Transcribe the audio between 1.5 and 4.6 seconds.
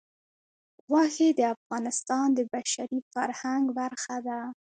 افغانستان د بشري فرهنګ برخه ده.